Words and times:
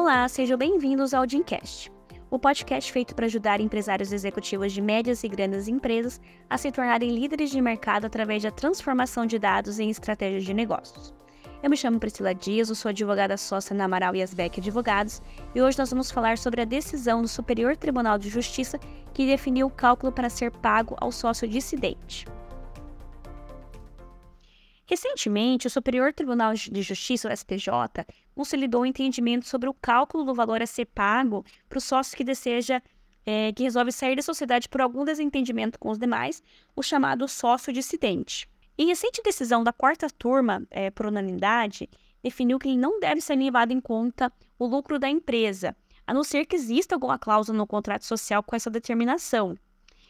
Olá, 0.00 0.28
sejam 0.28 0.56
bem-vindos 0.56 1.12
ao 1.12 1.26
Dincast, 1.26 1.90
o 2.30 2.38
podcast 2.38 2.92
feito 2.92 3.16
para 3.16 3.26
ajudar 3.26 3.60
empresários 3.60 4.12
executivos 4.12 4.72
de 4.72 4.80
médias 4.80 5.24
e 5.24 5.28
grandes 5.28 5.66
empresas 5.66 6.20
a 6.48 6.56
se 6.56 6.70
tornarem 6.70 7.10
líderes 7.10 7.50
de 7.50 7.60
mercado 7.60 8.04
através 8.04 8.44
da 8.44 8.52
transformação 8.52 9.26
de 9.26 9.40
dados 9.40 9.80
em 9.80 9.90
estratégias 9.90 10.44
de 10.44 10.54
negócios. 10.54 11.12
Eu 11.60 11.68
me 11.68 11.76
chamo 11.76 11.98
Priscila 11.98 12.32
Dias, 12.32 12.68
eu 12.68 12.76
sou 12.76 12.90
advogada 12.90 13.36
sócia 13.36 13.74
na 13.74 13.86
Amaral 13.86 14.14
e 14.14 14.22
Asbeck 14.22 14.60
Advogados 14.60 15.20
e 15.52 15.60
hoje 15.60 15.76
nós 15.76 15.90
vamos 15.90 16.12
falar 16.12 16.38
sobre 16.38 16.62
a 16.62 16.64
decisão 16.64 17.20
do 17.20 17.26
Superior 17.26 17.76
Tribunal 17.76 18.18
de 18.18 18.28
Justiça 18.28 18.78
que 19.12 19.26
definiu 19.26 19.66
o 19.66 19.70
cálculo 19.70 20.12
para 20.12 20.30
ser 20.30 20.52
pago 20.52 20.94
ao 21.00 21.10
sócio 21.10 21.48
dissidente. 21.48 22.24
Recentemente, 24.88 25.66
o 25.66 25.70
Superior 25.70 26.14
Tribunal 26.14 26.54
de 26.54 26.80
Justiça, 26.80 27.28
o 27.28 27.36
STJ, 27.36 27.70
consolidou 28.34 28.80
o 28.80 28.86
entendimento 28.86 29.46
sobre 29.46 29.68
o 29.68 29.74
cálculo 29.74 30.24
do 30.24 30.34
valor 30.34 30.62
a 30.62 30.66
ser 30.66 30.86
pago 30.86 31.44
para 31.68 31.76
o 31.76 31.80
sócio 31.80 32.16
que 32.16 32.24
deseja, 32.24 32.80
é, 33.26 33.52
que 33.52 33.64
resolve 33.64 33.92
sair 33.92 34.16
da 34.16 34.22
sociedade 34.22 34.66
por 34.66 34.80
algum 34.80 35.04
desentendimento 35.04 35.78
com 35.78 35.90
os 35.90 35.98
demais, 35.98 36.42
o 36.74 36.82
chamado 36.82 37.28
sócio 37.28 37.70
dissidente. 37.70 38.48
Em 38.78 38.86
recente 38.86 39.20
decisão 39.22 39.62
da 39.62 39.74
quarta 39.74 40.08
turma, 40.08 40.66
é, 40.70 40.90
por 40.90 41.04
unanimidade, 41.04 41.90
definiu 42.22 42.58
que 42.58 42.74
não 42.74 42.98
deve 42.98 43.20
ser 43.20 43.36
levado 43.36 43.72
em 43.72 43.80
conta 43.82 44.32
o 44.58 44.64
lucro 44.64 44.98
da 44.98 45.10
empresa, 45.10 45.76
a 46.06 46.14
não 46.14 46.24
ser 46.24 46.46
que 46.46 46.56
exista 46.56 46.94
alguma 46.94 47.18
cláusula 47.18 47.58
no 47.58 47.66
contrato 47.66 48.06
social 48.06 48.42
com 48.42 48.56
essa 48.56 48.70
determinação. 48.70 49.54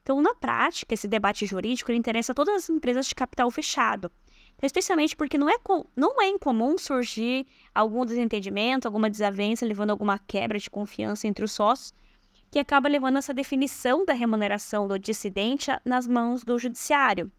Então, 0.00 0.22
na 0.22 0.32
prática, 0.32 0.94
esse 0.94 1.08
debate 1.08 1.44
jurídico 1.44 1.90
interessa 1.90 2.30
a 2.30 2.34
todas 2.34 2.54
as 2.54 2.70
empresas 2.70 3.06
de 3.06 3.16
capital 3.16 3.50
fechado, 3.50 4.10
especialmente 4.66 5.16
porque 5.16 5.38
não 5.38 5.48
é, 5.48 5.56
não 5.96 6.20
é 6.20 6.28
incomum 6.28 6.76
surgir 6.76 7.46
algum 7.74 8.04
desentendimento, 8.04 8.86
alguma 8.86 9.08
desavença, 9.08 9.64
levando 9.64 9.90
alguma 9.90 10.18
quebra 10.18 10.58
de 10.58 10.68
confiança 10.68 11.26
entre 11.26 11.44
os 11.44 11.52
sócios, 11.52 11.94
que 12.50 12.58
acaba 12.58 12.88
levando 12.88 13.18
essa 13.18 13.32
definição 13.32 14.04
da 14.04 14.12
remuneração 14.12 14.88
do 14.88 14.98
dissidente 14.98 15.70
nas 15.84 16.06
mãos 16.06 16.42
do 16.42 16.58
judiciário. 16.58 17.30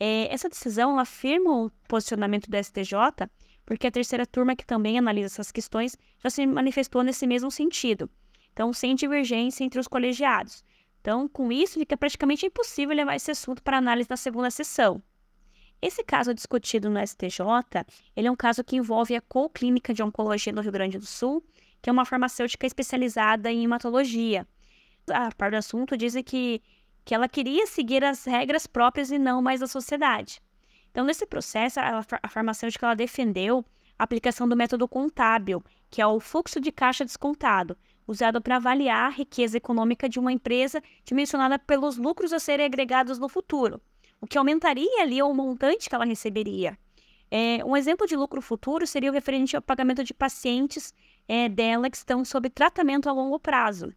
É, 0.00 0.32
essa 0.32 0.48
decisão 0.48 0.98
afirma 0.98 1.50
o 1.50 1.70
posicionamento 1.88 2.50
do 2.50 2.56
STJ, 2.56 3.28
porque 3.64 3.86
a 3.86 3.90
terceira 3.90 4.26
turma, 4.26 4.56
que 4.56 4.66
também 4.66 4.98
analisa 4.98 5.26
essas 5.26 5.52
questões, 5.52 5.96
já 6.22 6.30
se 6.30 6.46
manifestou 6.46 7.02
nesse 7.02 7.26
mesmo 7.26 7.50
sentido. 7.50 8.08
Então, 8.52 8.72
sem 8.72 8.94
divergência 8.94 9.62
entre 9.62 9.78
os 9.78 9.86
colegiados. 9.86 10.64
Então, 11.00 11.28
com 11.28 11.52
isso, 11.52 11.78
fica 11.78 11.96
praticamente 11.96 12.46
impossível 12.46 12.96
levar 12.96 13.14
esse 13.14 13.30
assunto 13.30 13.62
para 13.62 13.78
análise 13.78 14.10
na 14.10 14.16
segunda 14.16 14.50
sessão. 14.50 15.02
Esse 15.80 16.02
caso 16.02 16.34
discutido 16.34 16.90
no 16.90 16.98
STJ, 17.06 17.40
ele 18.16 18.26
é 18.26 18.30
um 18.30 18.36
caso 18.36 18.64
que 18.64 18.74
envolve 18.74 19.14
a 19.14 19.20
Colclínica 19.20 19.94
de 19.94 20.02
Oncologia 20.02 20.52
no 20.52 20.60
Rio 20.60 20.72
Grande 20.72 20.98
do 20.98 21.06
Sul, 21.06 21.44
que 21.80 21.88
é 21.88 21.92
uma 21.92 22.04
farmacêutica 22.04 22.66
especializada 22.66 23.50
em 23.50 23.62
hematologia. 23.62 24.44
A 25.08 25.32
par 25.32 25.52
do 25.52 25.56
assunto 25.56 25.96
diz 25.96 26.16
que, 26.26 26.60
que 27.04 27.14
ela 27.14 27.28
queria 27.28 27.64
seguir 27.68 28.02
as 28.04 28.24
regras 28.24 28.66
próprias 28.66 29.12
e 29.12 29.18
não 29.18 29.40
mais 29.40 29.60
da 29.60 29.68
sociedade. 29.68 30.42
Então, 30.90 31.04
nesse 31.04 31.24
processo, 31.24 31.78
a, 31.78 32.04
a 32.22 32.28
farmacêutica 32.28 32.84
ela 32.84 32.96
defendeu 32.96 33.64
a 33.96 34.02
aplicação 34.02 34.48
do 34.48 34.56
método 34.56 34.88
contábil, 34.88 35.62
que 35.88 36.02
é 36.02 36.06
o 36.06 36.18
fluxo 36.18 36.60
de 36.60 36.72
caixa 36.72 37.04
descontado, 37.04 37.78
usado 38.04 38.42
para 38.42 38.56
avaliar 38.56 39.06
a 39.06 39.14
riqueza 39.14 39.56
econômica 39.56 40.08
de 40.08 40.18
uma 40.18 40.32
empresa 40.32 40.82
dimensionada 41.04 41.56
pelos 41.56 41.96
lucros 41.96 42.32
a 42.32 42.40
serem 42.40 42.66
agregados 42.66 43.16
no 43.16 43.28
futuro 43.28 43.80
o 44.20 44.26
que 44.26 44.38
aumentaria 44.38 45.02
ali 45.02 45.22
o 45.22 45.32
montante 45.32 45.88
que 45.88 45.94
ela 45.94 46.04
receberia. 46.04 46.76
É, 47.30 47.64
um 47.64 47.76
exemplo 47.76 48.06
de 48.06 48.16
lucro 48.16 48.40
futuro 48.40 48.86
seria 48.86 49.10
o 49.10 49.12
referente 49.12 49.54
ao 49.54 49.62
pagamento 49.62 50.02
de 50.02 50.14
pacientes 50.14 50.94
é, 51.26 51.48
dela 51.48 51.90
que 51.90 51.96
estão 51.96 52.24
sob 52.24 52.48
tratamento 52.48 53.08
a 53.08 53.12
longo 53.12 53.38
prazo. 53.38 53.92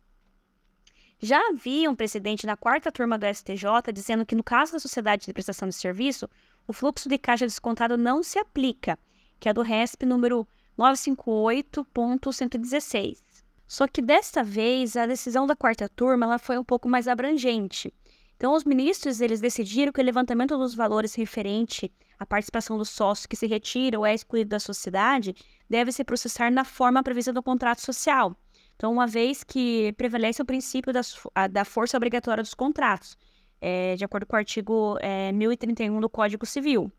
Já 1.19 1.39
havia 1.49 1.89
um 1.89 1.95
precedente 1.95 2.45
na 2.45 2.57
quarta 2.57 2.91
turma 2.91 3.17
do 3.17 3.25
STJ 3.27 3.93
dizendo 3.93 4.25
que, 4.25 4.35
no 4.35 4.43
caso 4.43 4.73
da 4.73 4.79
sociedade 4.79 5.25
de 5.25 5.33
prestação 5.33 5.69
de 5.69 5.75
serviço, 5.75 6.27
o 6.67 6.73
fluxo 6.73 7.07
de 7.07 7.17
caixa 7.17 7.45
descontado 7.45 7.97
não 7.97 8.23
se 8.23 8.39
aplica, 8.39 8.99
que 9.39 9.47
é 9.47 9.53
do 9.53 9.61
RESP 9.61 10.05
número 10.05 10.45
958.116. 10.77 13.19
Só 13.67 13.87
que 13.87 14.01
desta 14.01 14.43
vez 14.43 14.97
a 14.97 15.05
decisão 15.05 15.45
da 15.45 15.55
quarta 15.55 15.87
turma 15.87 16.25
ela 16.25 16.39
foi 16.39 16.57
um 16.57 16.63
pouco 16.63 16.89
mais 16.89 17.07
abrangente. 17.07 17.93
Então, 18.41 18.55
os 18.55 18.63
ministros 18.63 19.21
eles 19.21 19.39
decidiram 19.39 19.91
que 19.91 20.01
o 20.01 20.03
levantamento 20.03 20.57
dos 20.57 20.73
valores 20.73 21.13
referente 21.13 21.93
à 22.17 22.25
participação 22.25 22.75
do 22.75 22.83
sócio 22.83 23.29
que 23.29 23.35
se 23.35 23.45
retira 23.45 23.99
ou 23.99 24.03
é 24.03 24.15
excluído 24.15 24.49
da 24.49 24.59
sociedade 24.59 25.35
deve 25.69 25.91
se 25.91 26.03
processar 26.03 26.49
na 26.49 26.65
forma 26.65 27.03
prevista 27.03 27.31
do 27.31 27.43
contrato 27.43 27.81
social. 27.81 28.35
Então, 28.75 28.91
uma 28.91 29.05
vez 29.05 29.43
que 29.43 29.93
prevalece 29.93 30.41
o 30.41 30.45
princípio 30.45 30.91
das, 30.91 31.21
a, 31.35 31.45
da 31.45 31.63
força 31.63 31.95
obrigatória 31.95 32.41
dos 32.41 32.55
contratos, 32.55 33.15
é, 33.61 33.95
de 33.95 34.03
acordo 34.03 34.25
com 34.25 34.35
o 34.35 34.39
artigo 34.39 34.97
é, 35.01 35.31
1031 35.31 36.01
do 36.01 36.09
Código 36.09 36.43
Civil. 36.43 36.91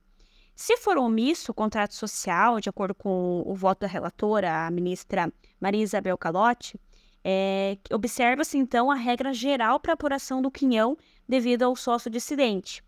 Se 0.55 0.77
for 0.77 0.97
omisso 0.97 1.51
o 1.51 1.55
contrato 1.55 1.97
social, 1.97 2.61
de 2.61 2.69
acordo 2.69 2.95
com 2.95 3.43
o 3.45 3.53
voto 3.57 3.81
da 3.81 3.89
relatora, 3.89 4.69
a 4.69 4.71
ministra 4.71 5.29
Maria 5.61 5.83
Isabel 5.83 6.17
Calotti, 6.17 6.79
é, 7.25 7.79
Observa-se, 7.93 8.59
então, 8.59 8.91
a 8.91 8.95
regra 8.95 9.33
geral 9.33 9.79
para 9.79 9.93
apuração 9.93 10.43
do 10.43 10.51
quinhão 10.51 10.97
devido 11.29 11.63
ao 11.63 11.77
sócio 11.77 12.11
dissidente. 12.11 12.83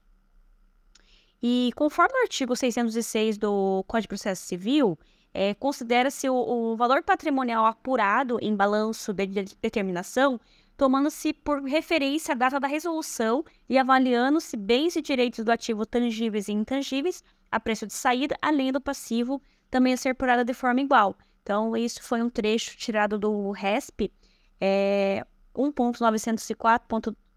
E 1.42 1.72
conforme 1.76 2.18
o 2.18 2.22
artigo 2.22 2.56
606 2.56 3.38
do 3.38 3.84
Código 3.86 4.02
de 4.02 4.08
Processo 4.08 4.46
Civil, 4.46 4.98
é, 5.32 5.52
considera-se 5.54 6.28
o, 6.28 6.34
o, 6.34 6.76
valor 6.76 7.02
patrimonial 7.02 7.66
apurado 7.66 8.38
em 8.40 8.54
balanço 8.54 9.12
de, 9.12 9.26
de 9.26 9.56
determinação, 9.60 10.40
tomando-se 10.76 11.32
por 11.32 11.62
referência 11.62 12.32
a 12.32 12.36
data 12.36 12.58
da 12.58 12.66
resolução 12.66 13.44
e 13.68 13.76
avaliando-se 13.76 14.56
bens 14.56 14.96
e 14.96 15.02
direitos 15.02 15.44
do 15.44 15.50
ativo 15.50 15.84
tangíveis 15.84 16.48
e 16.48 16.52
intangíveis 16.52 17.22
a 17.50 17.60
preço 17.60 17.86
de 17.86 17.92
saída, 17.92 18.36
além 18.40 18.72
do 18.72 18.80
passivo 18.80 19.42
também 19.70 19.92
a 19.92 19.96
ser 19.96 20.10
apurado 20.10 20.44
de 20.44 20.54
forma 20.54 20.80
igual. 20.80 21.16
Então, 21.42 21.76
isso 21.76 22.02
foi 22.02 22.22
um 22.22 22.30
trecho 22.30 22.76
tirado 22.76 23.18
do 23.18 23.50
RESP, 23.50 24.10
é 24.60 25.24
1.904.252. 25.54 26.80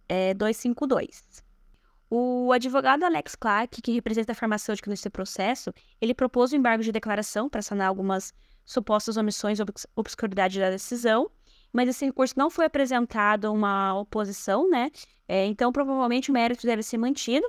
É, 0.09 1.47
o 2.09 2.53
advogado 2.53 3.03
Alex 3.03 3.35
Clark, 3.35 3.81
que 3.81 3.91
representa 3.91 4.31
a 4.31 4.35
farmacêutica 4.35 4.89
nesse 4.89 5.09
processo, 5.09 5.73
ele 5.99 6.13
propôs 6.13 6.51
o 6.51 6.55
um 6.55 6.59
embargo 6.59 6.81
de 6.81 6.91
declaração 6.91 7.49
para 7.49 7.61
sanar 7.61 7.89
algumas 7.89 8.33
supostas 8.65 9.17
omissões 9.17 9.59
ou 9.59 9.65
obscuridade 9.95 10.59
da 10.59 10.69
decisão, 10.69 11.29
mas 11.71 11.89
esse 11.89 12.05
recurso 12.05 12.33
não 12.37 12.49
foi 12.49 12.65
apresentado 12.65 13.51
uma 13.51 13.99
oposição, 13.99 14.69
né? 14.69 14.89
É, 15.27 15.45
então, 15.45 15.71
provavelmente 15.71 16.31
o 16.31 16.33
mérito 16.33 16.65
deve 16.65 16.81
ser 16.81 16.97
mantido. 16.97 17.45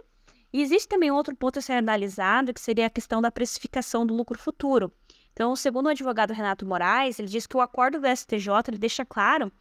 E 0.53 0.63
existe 0.63 0.89
também 0.89 1.11
outro 1.11 1.37
ponto 1.37 1.59
a 1.59 1.63
ser 1.63 1.75
analisado, 1.75 2.53
que 2.55 2.61
seria 2.61 2.87
a 2.87 2.91
questão 2.91 3.21
da 3.21 3.31
precificação 3.31 4.07
do 4.07 4.15
lucro 4.15 4.39
futuro. 4.39 4.93
Então, 5.39 5.55
segundo 5.55 5.87
o 5.87 5.91
advogado 5.91 6.33
Renato 6.33 6.67
Moraes, 6.67 7.21
ele 7.21 7.29
diz 7.29 7.47
que 7.47 7.57
o 7.57 7.61
acordo 7.61 8.01
do 8.01 8.09
STJ 8.09 8.77
deixa 8.77 9.05
claro 9.05 9.53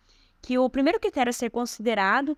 que 0.41 0.57
o 0.57 0.67
primeiro 0.67 0.99
critério 0.99 1.29
a 1.29 1.33
ser 1.33 1.51
considerado 1.51 2.35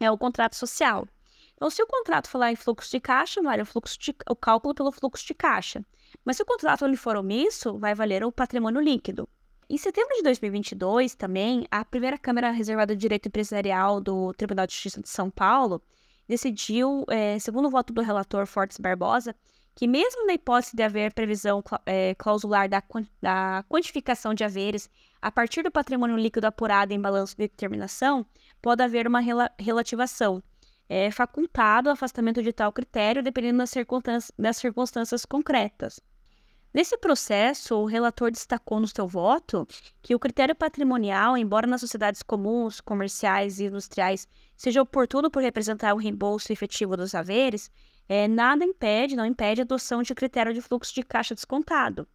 é 0.00 0.10
o 0.10 0.18
contrato 0.18 0.56
social. 0.56 1.06
Então, 1.54 1.70
se 1.70 1.80
o 1.80 1.86
contrato 1.86 2.28
falar 2.28 2.50
em 2.50 2.56
fluxo 2.56 2.90
de 2.90 2.98
caixa, 2.98 3.40
vale 3.40 3.62
o, 3.62 3.66
fluxo 3.66 3.96
de, 4.00 4.12
o 4.28 4.34
cálculo 4.34 4.74
pelo 4.74 4.90
fluxo 4.90 5.24
de 5.24 5.32
caixa. 5.32 5.84
Mas 6.24 6.36
se 6.36 6.42
o 6.42 6.44
contrato 6.44 6.84
ele 6.84 6.96
for 6.96 7.14
omisso, 7.14 7.78
vai 7.78 7.94
valer 7.94 8.24
o 8.24 8.32
patrimônio 8.32 8.80
líquido. 8.80 9.28
Em 9.70 9.78
setembro 9.78 10.16
de 10.16 10.24
2022, 10.24 11.14
também, 11.14 11.64
a 11.70 11.84
primeira 11.84 12.18
Câmara 12.18 12.50
Reservada 12.50 12.96
de 12.96 13.00
Direito 13.00 13.28
Empresarial 13.28 14.00
do 14.00 14.34
Tribunal 14.34 14.66
de 14.66 14.72
Justiça 14.72 15.00
de 15.00 15.08
São 15.08 15.30
Paulo 15.30 15.80
decidiu, 16.26 17.04
é, 17.08 17.38
segundo 17.38 17.68
o 17.68 17.70
voto 17.70 17.92
do 17.92 18.02
relator 18.02 18.44
Fortes 18.44 18.78
Barbosa, 18.78 19.36
que 19.74 19.86
mesmo 19.86 20.26
na 20.26 20.34
hipótese 20.34 20.76
de 20.76 20.82
haver 20.82 21.12
previsão 21.12 21.62
é, 21.86 22.14
clausular 22.14 22.68
da, 22.68 22.82
da 23.20 23.64
quantificação 23.68 24.34
de 24.34 24.44
haveres 24.44 24.90
a 25.20 25.30
partir 25.30 25.62
do 25.62 25.70
patrimônio 25.70 26.16
líquido 26.16 26.46
apurado 26.46 26.92
em 26.92 27.00
balanço 27.00 27.36
de 27.36 27.48
determinação, 27.48 28.26
pode 28.60 28.82
haver 28.82 29.06
uma 29.06 29.20
rela 29.20 29.50
relativação. 29.58 30.42
É 30.88 31.10
facultado 31.10 31.88
o 31.88 31.92
afastamento 31.92 32.42
de 32.42 32.52
tal 32.52 32.72
critério 32.72 33.22
dependendo 33.22 33.58
das, 34.04 34.32
das 34.38 34.56
circunstâncias 34.56 35.24
concretas. 35.24 36.00
Nesse 36.74 36.96
processo, 36.96 37.76
o 37.76 37.84
relator 37.84 38.30
destacou 38.30 38.80
no 38.80 38.88
seu 38.88 39.06
voto 39.06 39.68
que 40.00 40.14
o 40.14 40.18
critério 40.18 40.54
patrimonial, 40.54 41.36
embora 41.36 41.66
nas 41.66 41.82
sociedades 41.82 42.22
comuns, 42.22 42.80
comerciais 42.80 43.60
e 43.60 43.66
industriais 43.66 44.26
seja 44.56 44.80
oportuno 44.80 45.30
por 45.30 45.42
representar 45.42 45.92
o 45.92 45.98
reembolso 45.98 46.50
efetivo 46.50 46.96
dos 46.96 47.14
haveres, 47.14 47.70
é, 48.08 48.28
nada 48.28 48.64
impede, 48.64 49.16
não 49.16 49.26
impede 49.26 49.60
a 49.60 49.64
adoção 49.64 50.02
de 50.02 50.14
critério 50.14 50.52
de 50.52 50.60
fluxo 50.60 50.94
de 50.94 51.02
caixa 51.02 51.34
descontado. 51.34 52.06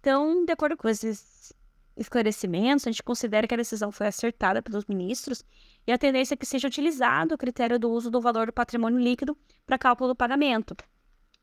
Então, 0.00 0.44
de 0.44 0.52
acordo 0.52 0.76
com 0.76 0.88
esses 0.88 1.52
esclarecimentos, 1.96 2.86
a 2.86 2.90
gente 2.90 3.02
considera 3.02 3.46
que 3.46 3.54
a 3.54 3.56
decisão 3.56 3.92
foi 3.92 4.06
acertada 4.06 4.62
pelos 4.62 4.86
ministros 4.86 5.44
e 5.86 5.92
a 5.92 5.98
tendência 5.98 6.34
é 6.34 6.36
que 6.36 6.46
seja 6.46 6.68
utilizado 6.68 7.34
o 7.34 7.38
critério 7.38 7.78
do 7.78 7.90
uso 7.90 8.10
do 8.10 8.20
valor 8.20 8.46
do 8.46 8.52
patrimônio 8.52 8.98
líquido 8.98 9.36
para 9.66 9.78
cálculo 9.78 10.08
do 10.08 10.16
pagamento. 10.16 10.74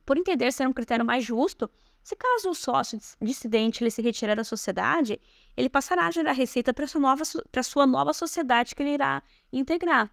Por 0.05 0.17
entender 0.17 0.51
ser 0.51 0.67
um 0.67 0.73
critério 0.73 1.05
mais 1.05 1.23
justo, 1.23 1.69
Se 2.01 2.15
caso 2.15 2.49
o 2.49 2.55
sócio 2.55 2.99
dissidente 3.21 3.83
ele 3.83 3.91
se 3.91 4.01
retirar 4.01 4.35
da 4.35 4.43
sociedade, 4.43 5.21
ele 5.55 5.69
passará 5.69 6.07
a 6.07 6.11
gerar 6.11 6.31
receita 6.31 6.73
para 6.73 6.87
sua 6.87 7.01
nova, 7.01 7.23
sua 7.25 7.85
nova 7.85 8.13
sociedade 8.13 8.73
que 8.73 8.81
ele 8.81 8.93
irá 8.93 9.21
integrar. 9.51 10.09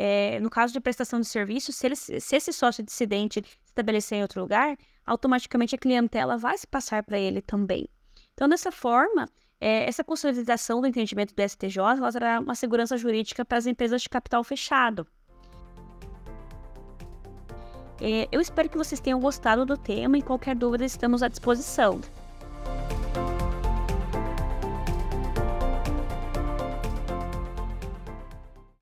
É, 0.00 0.38
no 0.38 0.48
caso 0.48 0.72
de 0.72 0.78
prestação 0.78 1.18
de 1.18 1.26
serviço, 1.26 1.72
se, 1.72 1.84
ele, 1.84 1.96
se 1.96 2.36
esse 2.36 2.52
sócio 2.52 2.84
dissidente 2.84 3.42
se 3.44 3.56
estabelecer 3.66 4.16
em 4.16 4.22
outro 4.22 4.40
lugar, 4.40 4.76
automaticamente 5.04 5.74
a 5.74 5.78
clientela 5.78 6.38
vai 6.38 6.56
se 6.56 6.68
passar 6.68 7.02
para 7.02 7.18
ele 7.18 7.42
também. 7.42 7.88
Então, 8.32 8.48
dessa 8.48 8.70
forma, 8.70 9.28
é, 9.60 9.88
essa 9.88 10.04
consolidação 10.04 10.80
do 10.80 10.86
entendimento 10.86 11.34
do 11.34 11.42
STJ 11.42 11.78
ela 11.80 12.12
trará 12.12 12.38
uma 12.38 12.54
segurança 12.54 12.96
jurídica 12.96 13.44
para 13.44 13.58
as 13.58 13.66
empresas 13.66 14.00
de 14.02 14.08
capital 14.08 14.44
fechado. 14.44 15.04
É, 18.00 18.28
eu 18.30 18.40
espero 18.40 18.68
que 18.68 18.78
vocês 18.78 19.00
tenham 19.00 19.18
gostado 19.18 19.66
do 19.66 19.76
tema 19.76 20.16
e 20.16 20.22
qualquer 20.22 20.54
dúvida 20.54 20.84
estamos 20.84 21.24
à 21.24 21.28
disposição. 21.28 22.00